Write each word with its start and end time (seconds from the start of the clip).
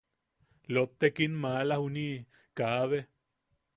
Lottek, 0.73 1.15
in 1.25 1.33
maala 1.43 1.75
juniʼi 1.81 2.17
kaabe. 2.57 2.97